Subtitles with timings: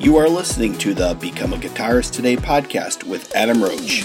[0.00, 4.02] You are listening to the Become a Guitarist Today podcast with Adam Roach.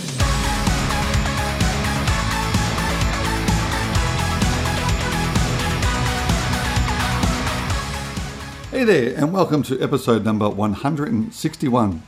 [8.71, 12.04] Hey there, and welcome to episode number 161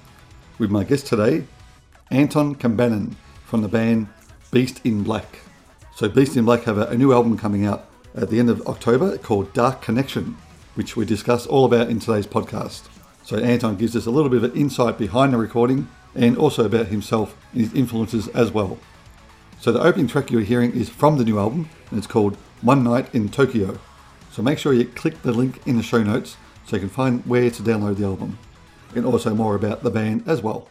[0.60, 1.46] with my guest today,
[2.12, 3.16] Anton Kabanen
[3.46, 4.10] from the band
[4.52, 5.40] Beast in Black.
[5.96, 9.18] So, Beast in Black have a, new album coming out at the end of October
[9.18, 10.36] called Dark Connection,
[10.76, 12.90] which we discuss all about in today's podcast.
[13.28, 16.88] So, Anton gives us a little bit of insight behind the recording and also about
[16.88, 18.78] himself and his influences as well.
[19.60, 22.86] So, the opening track you're hearing is from the new album and it's called One
[22.86, 23.82] Night in Tokyo.
[24.32, 26.38] So, make sure you click the link in the show notes
[26.68, 28.40] so you can find where to download the album
[28.96, 30.70] and also more about the band as well.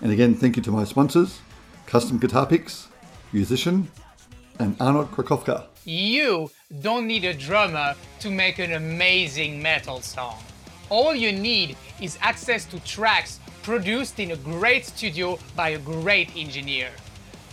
[0.00, 1.40] And again, thank you to my sponsors
[1.86, 2.86] Custom Guitar Picks,
[3.32, 3.86] Yousician,
[4.60, 5.64] and Arnaud Krakowka.
[5.84, 6.52] You
[6.82, 10.38] don't need a drummer to make an amazing metal song.
[10.92, 16.36] All you need is access to tracks produced in a great studio by a great
[16.36, 16.90] engineer.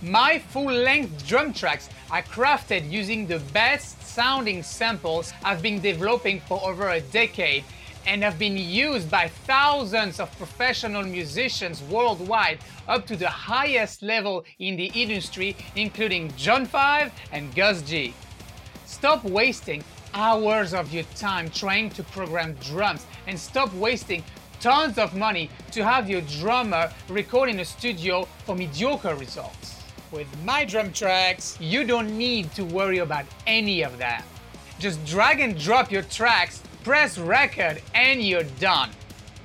[0.01, 6.41] My full length drum tracks are crafted using the best sounding samples I've been developing
[6.41, 7.63] for over a decade
[8.05, 14.43] and have been used by thousands of professional musicians worldwide up to the highest level
[14.59, 18.13] in the industry, including John 5 and Gus G.
[18.85, 19.81] Stop wasting
[20.13, 24.23] hours of your time trying to program drums and stop wasting
[24.59, 29.81] tons of money to have your drummer record in a studio for mediocre results.
[30.11, 34.25] With my drum tracks, you don't need to worry about any of that.
[34.79, 38.89] Just drag and drop your tracks, press record, and you're done.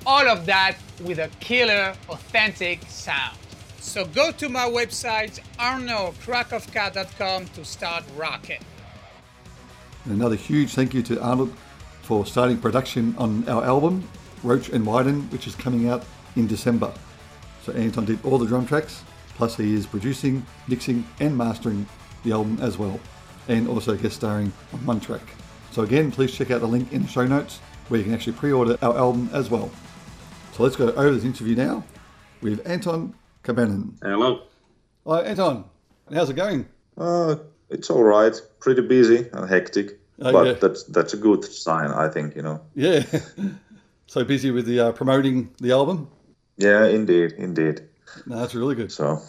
[0.05, 3.37] All of that with a killer, authentic sound.
[3.79, 8.61] So go to my website, arnaudkrakowka.com to start rocking.
[10.05, 11.51] Another huge thank you to Arnaud
[12.03, 14.07] for starting production on our album,
[14.43, 16.93] Roach and Widen, which is coming out in December.
[17.63, 21.87] So Anton did all the drum tracks, plus he is producing, mixing, and mastering
[22.23, 22.99] the album as well,
[23.47, 25.23] and also guest starring on one track.
[25.71, 28.33] So again, please check out the link in the show notes where you can actually
[28.33, 29.71] pre-order our album as well.
[30.53, 31.83] So let's go over this interview now
[32.41, 33.95] with Anton Kabanen.
[34.03, 34.43] Hello.
[35.07, 35.65] Hi Anton,
[36.13, 36.67] how's it going?
[36.95, 37.37] Uh,
[37.69, 38.33] it's all right.
[38.59, 40.53] Pretty busy and hectic, Oh, but yeah.
[40.53, 42.35] that's that's a good sign, I think.
[42.35, 42.61] You know.
[42.75, 43.03] Yeah,
[44.07, 46.09] so busy with the uh, promoting the album.
[46.57, 47.81] Yeah, indeed, indeed.
[48.25, 48.91] No, that's really good.
[48.91, 49.19] So,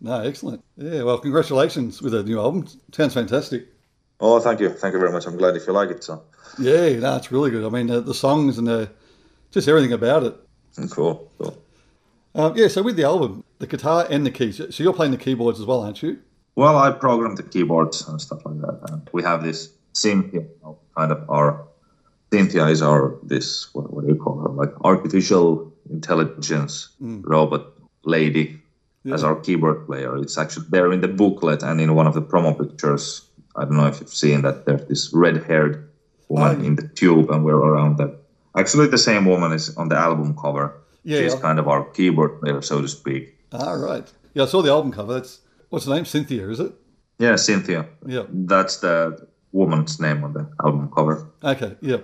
[0.00, 0.64] No, excellent.
[0.76, 2.66] Yeah, well, congratulations with the new album.
[2.92, 3.68] Sounds fantastic.
[4.20, 5.26] oh, thank you, thank you very much.
[5.26, 6.02] I'm glad if you like it.
[6.02, 6.22] So,
[6.58, 7.64] Yeah, no, it's really good.
[7.64, 8.86] I mean, uh, the songs and uh,
[9.52, 10.34] just everything about it.
[10.90, 11.62] cool, cool.
[12.34, 14.56] Um, yeah, so with the album, the guitar and the keys.
[14.56, 16.18] So you're playing the keyboards as well, aren't you?
[16.54, 20.44] Well, I programmed the keyboards and stuff like that, and we have this Cynthia,
[20.96, 21.64] kind of our
[22.32, 24.48] Cynthia is our this what, what do you call her?
[24.48, 27.66] Like artificial intelligence robot
[28.04, 28.58] lady
[29.12, 30.16] as our keyboard player.
[30.16, 33.22] It's actually there in the booklet and in one of the promo pictures.
[33.56, 34.64] I don't know if you've seen that.
[34.64, 35.88] There's this red-haired
[36.28, 36.64] woman Oh.
[36.64, 38.16] in the tube, and we're around that.
[38.56, 40.72] Actually, the same woman is on the album cover.
[41.04, 41.40] Yeah, She's yeah.
[41.40, 43.36] kind of our keyboard player, so to speak.
[43.52, 44.10] Ah, right.
[44.34, 45.12] Yeah, I saw the album cover.
[45.14, 45.40] That's
[45.72, 46.04] what's the name?
[46.04, 46.72] Cynthia, is it?
[47.18, 47.86] Yeah, Cynthia.
[48.06, 48.24] Yeah.
[48.28, 51.30] That's the woman's name on the album cover.
[51.42, 51.76] Okay.
[51.80, 51.98] Yeah.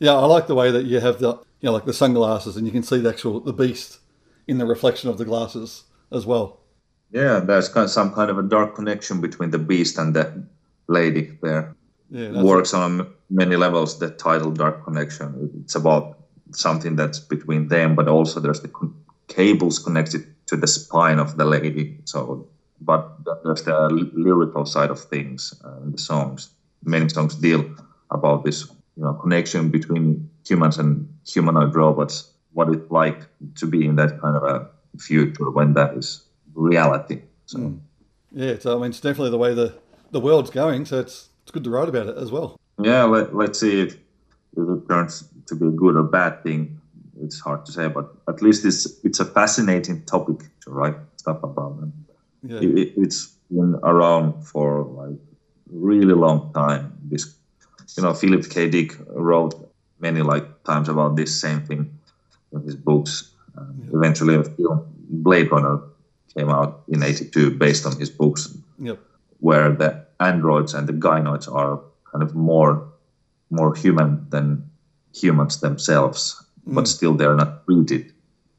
[0.00, 2.66] Yeah, I like the way that you have the you know like the sunglasses and
[2.66, 4.00] you can see the actual the beast
[4.48, 6.60] in the reflection of the glasses as well.
[7.12, 10.44] Yeah, there's kind some kind of a dark connection between the beast and the
[10.88, 11.76] lady there.
[12.10, 12.42] Yeah.
[12.42, 13.98] Works on many levels.
[13.98, 16.18] The title "Dark Connection." It's about
[16.50, 18.94] something that's between them, but also there's the con-
[19.28, 21.98] cables connected to the spine of the lady.
[22.04, 22.48] So,
[22.84, 26.50] but th- there's the lyrical side of things uh, the songs.
[26.84, 27.64] Many songs deal
[28.10, 32.30] about this, you know, connection between humans and humanoid robots.
[32.52, 33.26] What it's like
[33.56, 36.22] to be in that kind of a future when that is
[36.54, 37.22] reality.
[37.46, 37.78] So.
[38.32, 39.74] Yeah, so I mean, it's definitely the way the
[40.10, 40.84] the world's going.
[40.86, 42.58] So it's it's good to write about it as well.
[42.82, 43.94] Yeah, let, let's see if,
[44.56, 46.78] if it turns to be a good or bad thing.
[47.20, 51.42] It's hard to say, but at least it's it's a fascinating topic to write stuff
[51.42, 51.78] about.
[51.80, 51.92] And
[52.42, 52.58] Yeah.
[52.58, 55.18] it, it- it's been around for like
[55.70, 56.92] really long time.
[57.04, 57.34] This,
[57.96, 58.68] you know, Philip K.
[58.68, 59.54] Dick wrote
[60.00, 61.98] many like times about this same thing
[62.52, 63.30] in his books.
[63.56, 65.80] And Eventually, a film Blade Runner
[66.34, 68.98] came out in '82 based on his books Yep.
[69.40, 71.80] where the androids and the gynoids are
[72.10, 72.88] kind of more
[73.50, 74.64] more human than
[75.14, 76.88] humans themselves, but mm.
[76.88, 78.12] still they're not treated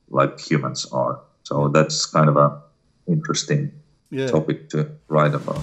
[0.10, 1.20] like humans are.
[1.44, 2.62] So that's kind of a
[3.08, 3.72] interesting
[4.10, 4.28] yeah.
[4.28, 5.62] topic to write about.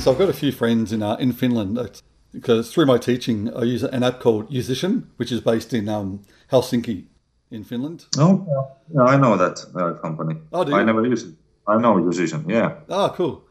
[0.00, 2.02] So I've got a few friends in uh, in Finland
[2.32, 6.22] because through my teaching I use an app called Yousician, which is based in um,
[6.50, 7.06] Helsinki,
[7.50, 8.06] in Finland.
[8.16, 8.46] Oh,
[8.94, 10.36] yeah, I know that uh, company.
[10.52, 10.76] Oh, do you?
[10.76, 11.34] I never use it.
[11.66, 12.48] I know Yousician.
[12.48, 12.76] Yeah.
[12.88, 13.44] Oh, cool.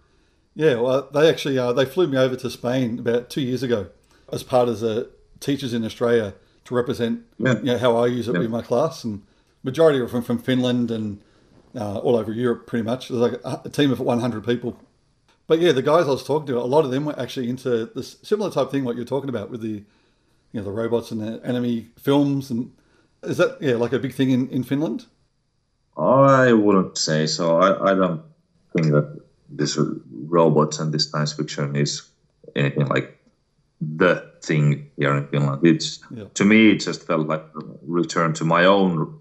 [0.57, 3.87] Yeah, well, they actually uh, they flew me over to Spain about two years ago
[4.33, 5.07] as part of the
[5.39, 6.33] teachers in Australia
[6.65, 7.57] to represent Yeah.
[7.59, 8.39] you know, how I use it Yeah.
[8.39, 9.21] with my class, and
[9.63, 11.19] majority are from from Finland and
[11.75, 13.09] uh, all over Europe, pretty much.
[13.09, 14.79] There's like a, a team of 100 people.
[15.45, 17.85] But yeah, the guys I was talking to, a lot of them were actually into
[17.93, 19.83] this similar type thing what you're talking about with the
[20.53, 22.71] you know the robots and the enemy films, and
[23.21, 25.05] is that yeah like a big thing in in Finland?
[25.97, 27.57] I wouldn't say so.
[27.57, 28.21] I, I don't
[28.73, 29.77] think that this
[30.11, 32.03] robots and this science fiction is
[32.55, 33.17] anything like
[33.81, 35.65] the thing here in Finland.
[35.65, 36.25] It's yeah.
[36.33, 39.19] to me, it just felt like a return to my own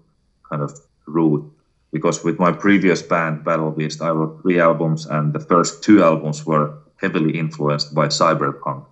[0.49, 1.51] kind of root
[1.91, 6.03] because with my previous band, Battle Beast, I wrote three albums, and the first two
[6.03, 8.85] albums were heavily influenced by cyberpunk.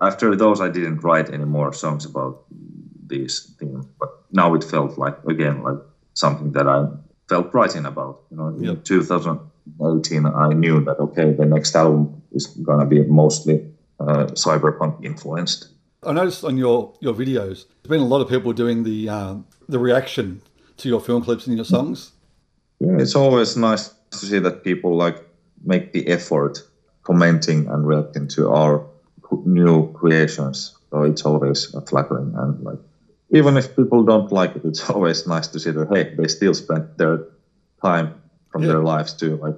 [0.00, 2.44] After those, I didn't write any more songs about
[3.06, 3.86] these things.
[3.98, 5.78] but now it felt like again like
[6.14, 6.86] something that I
[7.28, 8.20] felt writing about.
[8.30, 8.74] You know, in yeah.
[8.84, 9.40] 2000
[9.80, 13.66] 18, I knew that okay, the next album is gonna be mostly
[13.98, 15.68] uh, cyberpunk influenced.
[16.02, 19.34] I noticed on your your videos, there's been a lot of people doing the uh,
[19.68, 20.42] the reaction
[20.78, 22.12] to your film clips and your songs.
[22.78, 25.16] Yeah, it's always nice to see that people like
[25.62, 26.58] make the effort
[27.02, 28.86] commenting and reacting to our
[29.44, 30.76] new creations.
[30.90, 32.78] So it's always flattering and like
[33.32, 36.54] even if people don't like it, it's always nice to see that hey, they still
[36.54, 37.26] spent their
[37.82, 38.14] time
[38.50, 38.68] from yeah.
[38.68, 39.56] their lives to like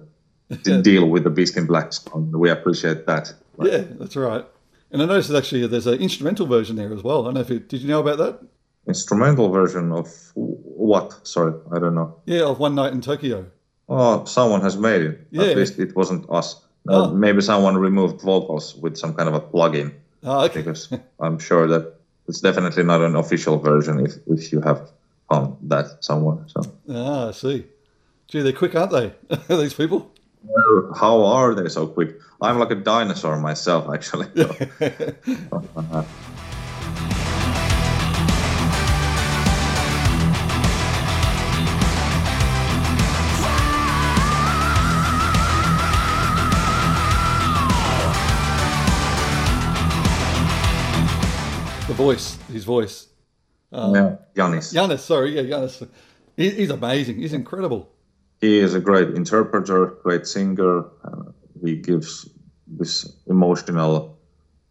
[0.65, 2.31] to deal with the Beast in Black song.
[2.33, 3.33] We appreciate that.
[3.57, 4.45] Like, Yeah, that's right.
[4.91, 7.23] And I noticed that actually there's an instrumental version there as well.
[7.23, 8.41] I don't know if it, did you know about that?
[8.87, 11.27] Instrumental version of what?
[11.27, 12.17] Sorry, I don't know.
[12.27, 13.47] Yeah, of One Night in Tokyo.
[13.89, 15.27] Oh, someone has made it.
[15.31, 15.45] Yeah.
[15.45, 16.57] At least it wasn't us.
[16.57, 16.59] Uh,
[17.09, 17.11] Oh.
[17.15, 19.95] Maybe someone removed vocals with some kind of a plugin.
[20.25, 20.61] Ah, okay.
[20.63, 20.89] because
[21.21, 21.95] I'm sure that
[22.29, 24.91] it's definitely not an official version if, if you have
[25.31, 26.39] found that somewhere.
[26.49, 27.67] So Ah, I see.
[28.29, 29.13] Gee, they're quick, aren't they?
[29.49, 30.11] These people.
[30.99, 32.21] How are they so quick?
[32.41, 34.29] I'm like a dinosaur myself, actually.
[51.89, 53.09] The voice, his voice.
[53.71, 54.73] Um, yeah, Yanis.
[54.73, 55.87] Giannis, sorry, yeah, Giannis.
[56.39, 57.19] He, he's amazing.
[57.19, 57.92] He's incredible.
[58.43, 60.85] He is a great interpreter, great singer.
[61.05, 61.31] Uh,
[61.65, 62.29] he gives
[62.67, 64.19] this emotional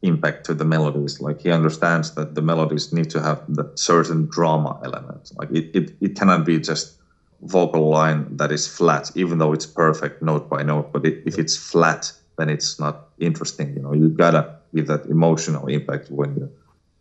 [0.02, 1.22] impact to the melodies.
[1.22, 5.32] Like he understands that the melodies need to have that certain drama element.
[5.38, 6.98] Like it, it, it cannot be just
[7.44, 10.92] vocal line that is flat, even though it's perfect note by note.
[10.92, 13.74] But it, if it's flat, then it's not interesting.
[13.74, 16.50] You know, you gotta give that emotional impact when you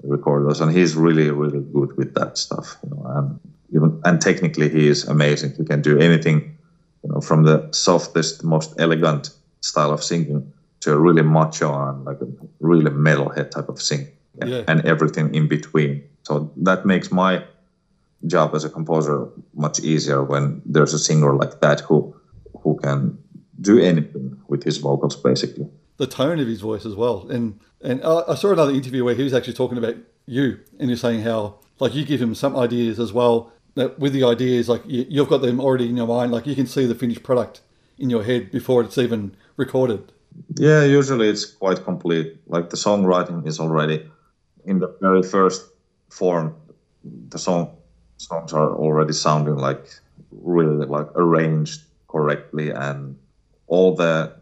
[0.05, 0.61] record those.
[0.61, 2.77] And he's really, really good with that stuff.
[2.85, 3.41] You know, and
[3.75, 5.55] even and technically he is amazing.
[5.59, 6.59] He can do anything
[7.03, 9.31] you know, from the softest, most elegant
[9.61, 12.27] style of singing to a really macho and like a
[12.61, 14.07] really metalhead type of sing,
[14.47, 14.65] Yeah.
[14.69, 16.03] and everything in between.
[16.23, 17.45] So that makes my
[18.27, 22.15] job as a composer much easier when there's a singer like that who
[22.63, 23.17] who can
[23.61, 25.67] do anything with his vocals, basically.
[25.97, 27.27] The tone of his voice as well.
[27.31, 29.97] And and I I saw another interview where he was actually talking about
[30.27, 33.53] you, and he's saying how like you give him some ideas as well.
[33.81, 36.33] That with the ideas, like you, you've got them already in your mind.
[36.33, 37.63] Like you can see the finished product
[37.99, 40.13] in your head before it's even recorded.
[40.57, 42.37] Yeah, usually it's quite complete.
[42.47, 44.09] Like the songwriting is already
[44.65, 45.63] in the very first
[46.11, 46.55] form.
[47.31, 47.77] The song
[48.19, 49.85] songs are already sounding like
[50.31, 53.17] really like arranged correctly, and
[53.67, 54.33] all the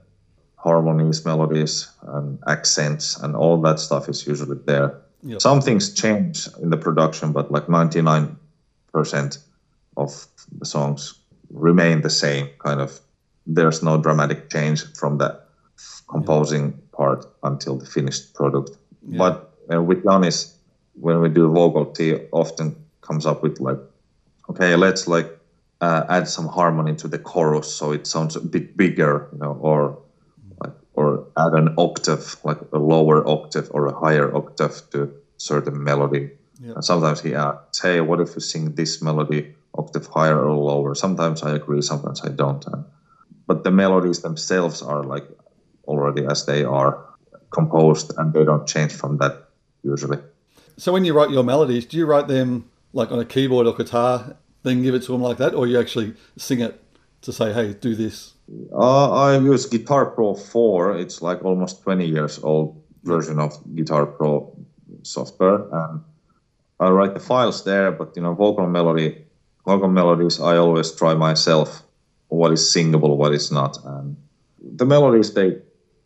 [0.57, 5.00] harmonies, melodies, and accents, and all that stuff is usually there.
[5.23, 5.40] Yep.
[5.40, 8.37] Some things change in the production, but like ninety nine
[8.92, 9.38] percent
[9.97, 10.26] of
[10.59, 11.14] the songs
[11.50, 12.49] remain the same.
[12.59, 13.00] Kind of,
[13.47, 15.40] there's no dramatic change from the
[16.09, 18.76] composing part until the finished product.
[19.02, 20.54] But uh, with Janis,
[20.95, 23.78] when we do vocals, he often comes up with like,
[24.50, 25.30] okay, let's like
[25.80, 29.57] uh, add some harmony to the chorus so it sounds a bit bigger, you know,
[29.61, 29.99] or
[30.61, 35.83] like or add an octave, like a lower octave or a higher octave to certain
[35.83, 36.30] melody.
[36.61, 36.73] Yeah.
[36.75, 40.95] And sometimes he asks, hey, what if we sing this melody octave higher or lower?
[40.95, 42.65] Sometimes I agree, sometimes I don't.
[42.67, 42.85] And,
[43.47, 45.25] but the melodies themselves are like
[45.87, 47.05] already as they are
[47.50, 49.49] composed and they don't change from that
[49.83, 50.19] usually.
[50.77, 53.75] So when you write your melodies, do you write them like on a keyboard or
[53.75, 56.83] guitar, then give it to them like that, or you actually sing it
[57.23, 58.35] to say, hey, do this?
[58.73, 60.99] Uh, I use Guitar Pro 4.
[60.99, 64.57] It's like almost 20 years old version of Guitar Pro
[65.03, 66.00] software, and
[66.80, 67.90] I write the files there.
[67.90, 69.25] But you know, vocal melody,
[69.64, 71.82] vocal melodies, I always try myself
[72.28, 74.16] what is singable, what is not, and
[74.61, 75.56] the melodies they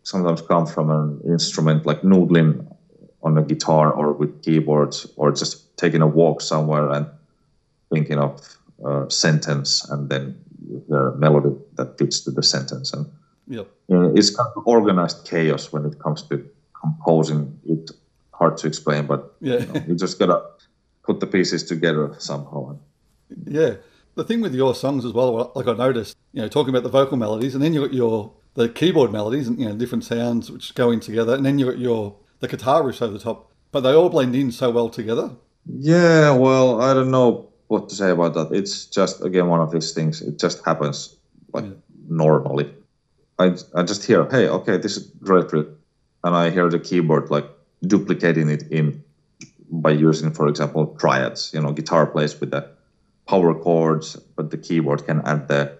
[0.04, 2.66] sometimes come from an instrument like noodling
[3.22, 7.06] on a guitar or with keyboards, or just taking a walk somewhere and
[7.92, 8.40] thinking of
[8.84, 10.36] a sentence and then
[10.88, 12.92] the melody that fits to the sentence.
[12.92, 13.06] And
[13.48, 13.68] Yep.
[13.88, 16.44] you know, it's kind of organized chaos when it comes to
[16.80, 17.58] composing.
[17.66, 17.90] It
[18.42, 19.60] hard to explain, but Yeah.
[19.60, 20.38] you, know, you just gotta
[21.06, 22.76] put the pieces together somehow.
[23.58, 23.74] Yeah.
[24.14, 26.90] The thing with your songs as well, like I noticed, you know, talking about the
[27.00, 30.50] vocal melodies, and then you got your the keyboard melodies and you know different sounds
[30.50, 33.38] which go in together, and then you got your the guitar riffs over the top,
[33.72, 35.30] but they all blend in so well together.
[35.92, 38.48] Yeah, well, I don't know what to say about that.
[38.60, 40.20] It's just again one of these things.
[40.20, 41.16] It just happens
[41.54, 41.68] like
[42.08, 42.68] normally.
[43.38, 43.46] I
[43.78, 45.50] I just hear, hey, okay, this is great,
[46.24, 47.48] and I hear the keyboard like
[47.86, 49.02] duplicating it in
[49.70, 51.50] by using, for example, triads.
[51.54, 52.68] You know, guitar plays with the
[53.26, 55.78] power chords, but the keyboard can add the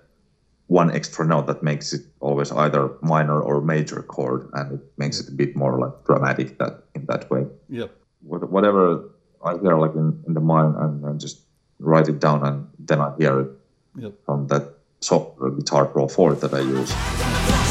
[0.68, 5.20] one extra note that makes it always either minor or major chord, and it makes
[5.20, 7.88] it a bit more like dramatic that in that way Yeah.
[8.22, 9.10] whatever
[9.44, 11.40] I hear like in, in the mind and, and just
[11.80, 13.50] write it down and then I hear it
[13.96, 14.12] Yep.
[14.24, 14.64] from that
[15.00, 17.61] software Guitar Pro 4 that I use.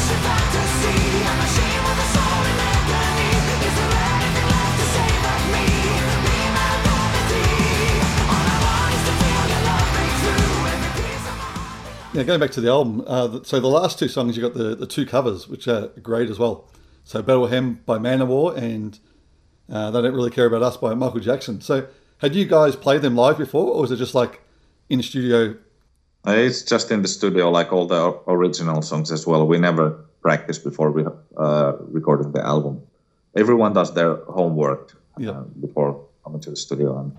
[12.14, 14.74] Yeah, going back to the album, uh, so the last two songs you got the,
[14.74, 16.68] the two covers, which are great as well.
[17.04, 18.98] So Bethlehem by Manowar and
[19.72, 21.62] uh, They Don't Really Care About Us by Michael Jackson.
[21.62, 21.86] So
[22.18, 24.42] had you guys played them live before, or was it just like
[24.90, 25.56] in the studio?
[26.26, 29.46] Uh, It's just in the studio like all the original songs as well.
[29.46, 31.04] We never practiced before we
[31.38, 32.82] uh, recorded the album.
[33.34, 35.30] Everyone does their homework Yeah.
[35.30, 37.16] uh, before coming to the studio and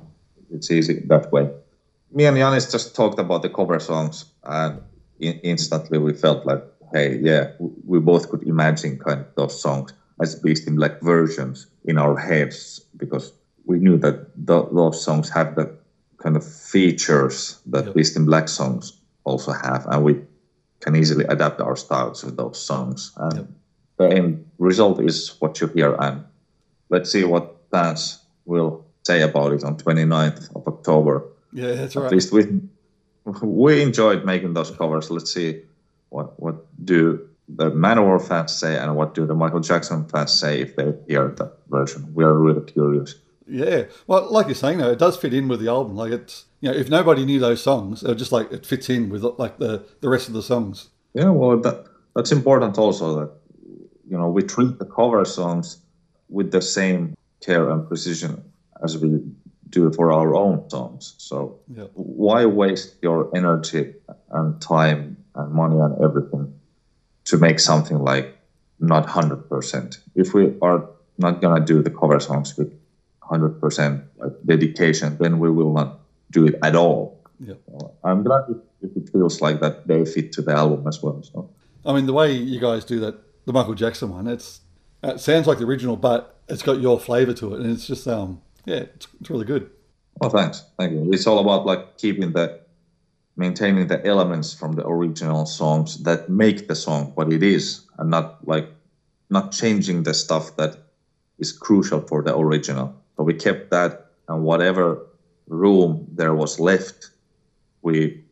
[0.51, 1.49] it's easy that way.
[2.13, 4.81] Me and Yanis just talked about the cover songs, and
[5.19, 6.61] in- instantly we felt like,
[6.93, 7.45] hey, yeah,
[7.85, 12.15] we both could imagine kind of those songs as Beast in Black versions in our
[12.17, 13.33] heads because
[13.65, 14.15] we knew that
[14.47, 15.67] th- those songs have the
[16.21, 17.95] kind of features that Yep.
[17.95, 18.93] Beast in Black songs
[19.25, 20.15] also have, and we
[20.81, 23.11] can easily adapt our styles to those songs.
[23.17, 23.47] And Yep.
[23.97, 26.23] the end result is what you hear, and
[26.89, 31.23] let's see what fans will say about it on 29th of October.
[31.53, 32.05] Yeah, that's right.
[32.05, 32.61] At least we
[33.41, 35.09] we enjoyed making those covers.
[35.09, 35.61] Let's see
[36.09, 40.61] what what do the Manowar fans say and what do the Michael Jackson fans say
[40.61, 42.13] if they hear that version.
[42.13, 43.15] We are really curious.
[43.47, 43.83] Yeah.
[44.07, 45.95] Well, like you're saying, though, it does fit in with the album.
[45.95, 49.09] Like it's, you know, if nobody knew those songs, it just like it fits in
[49.09, 50.89] with like the, the rest of the songs.
[51.13, 53.31] Yeah, well, that that's important also that
[54.09, 55.79] you know we treat the cover songs
[56.29, 58.43] with the same care and precision
[58.83, 59.21] as we
[59.73, 61.15] do it for our own songs.
[61.17, 61.87] So Yeah.
[61.95, 63.83] why waste your energy
[64.31, 66.53] and time and money and everything
[67.25, 68.27] to make something like
[68.79, 69.97] not 100%?
[70.15, 70.79] If we are
[71.17, 72.71] not going to do the cover songs with
[73.21, 74.03] 100%
[74.45, 75.99] dedication, then we will not
[76.31, 77.19] do it at all.
[77.39, 77.55] Yeah.
[78.03, 81.21] I'm glad if, if it feels like that they fit to the album as well.
[81.23, 81.49] So.
[81.85, 83.15] I mean, the way you guys do that,
[83.45, 84.61] the Michael Jackson one, it's
[85.03, 88.07] it sounds like the original, but it's got your flavor to it, and it's just
[88.07, 89.69] um, yeah, it's, it's really good.
[90.19, 90.63] Well, thanks.
[90.77, 91.11] Thank you.
[91.11, 92.61] It's all about like keeping the,
[93.35, 98.09] maintaining the elements from the original songs that make the song what it is, and
[98.09, 98.69] not like,
[99.29, 100.77] not changing the stuff that
[101.39, 102.95] is crucial for the original.
[103.17, 105.07] But we kept that, and whatever
[105.47, 107.09] room there was left,
[107.81, 108.23] we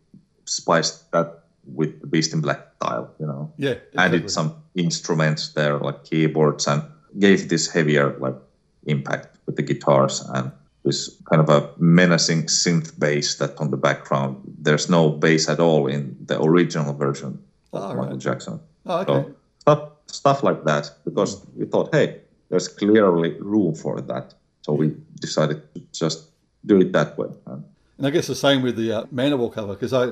[0.45, 3.11] spiced that with the Beast in Black style.
[3.19, 6.83] You know, Yeah, added some instruments there like keyboards and
[7.19, 8.35] gave this heavier like
[8.85, 10.51] impact with the guitars and
[10.83, 15.59] this kind of a menacing synth bass that on the background there's no bass at
[15.59, 17.37] all in the original version
[17.73, 18.19] of Oh, Michael right.
[18.19, 18.59] Jackson.
[18.85, 19.13] Oh, okay.
[19.13, 24.33] So stuff stuff like that because we thought, hey, there's clearly room for that.
[24.63, 26.29] So we decided to just
[26.65, 27.29] do it that way.
[27.97, 30.11] And I guess the same with the uh, Manowar cover because I,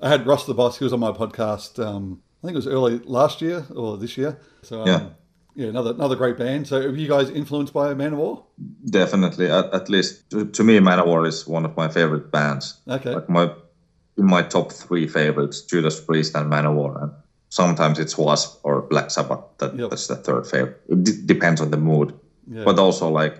[0.00, 0.78] I had Ross the Boss.
[0.78, 1.84] He was on my podcast.
[1.84, 4.38] Um, I think it was early last year or this year.
[4.62, 5.08] So um, Yeah.
[5.54, 6.66] Yeah, another another great band.
[6.68, 8.42] So are you guys influenced by Manowar?
[8.84, 12.80] definitely, at, at least to, to me, Manowar is one of my favorite bands.
[12.88, 13.14] Okay.
[13.14, 13.50] like my
[14.18, 17.12] in my top three favorites judas priest and manowar and
[17.48, 19.90] sometimes it's wasp or black sabbath that, Yep.
[19.90, 22.12] that's the third favorite it d- depends on the mood
[22.46, 22.64] Yeah.
[22.64, 23.36] but also like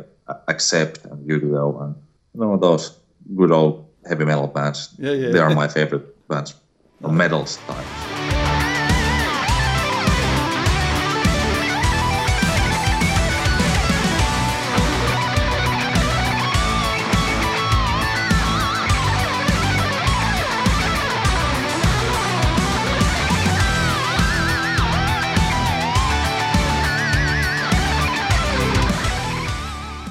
[0.49, 1.95] accept and udo and
[2.35, 2.97] you know those
[3.37, 5.33] good old heavy metal bands Yeah, yeah.
[5.33, 6.55] they are my favorite bands
[7.01, 8.00] metal style.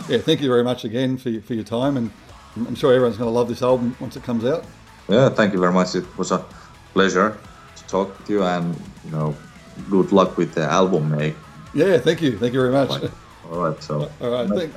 [0.09, 2.09] Yeah, thank you very much again for, your- for your time, and
[2.55, 4.65] I'm sure everyone's going to love this album once it comes out.
[5.07, 5.95] Yeah, thank you very much.
[5.95, 6.43] It was a
[6.93, 7.37] pleasure
[7.75, 8.75] to talk with you, and
[9.05, 9.35] you know,
[9.89, 11.35] good luck with the album mate.
[11.75, 12.89] Yeah, thank you, thank you very much.
[13.51, 14.73] All right, so All right, thank-.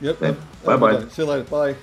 [0.00, 0.16] Yep.
[0.22, 1.08] Okay, have- have a good bye-bye.
[1.08, 1.44] See you later.
[1.44, 1.76] Bye.